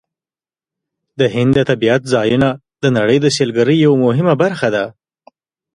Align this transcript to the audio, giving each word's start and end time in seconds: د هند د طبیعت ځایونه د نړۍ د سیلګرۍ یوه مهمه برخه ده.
د 1.19 1.21
هند 1.35 1.51
د 1.57 1.59
طبیعت 1.69 2.01
ځایونه 2.13 2.49
د 2.83 2.85
نړۍ 2.97 3.17
د 3.21 3.27
سیلګرۍ 3.37 3.77
یوه 3.85 3.97
مهمه 4.05 4.33
برخه 4.43 4.67
ده. 4.75 4.85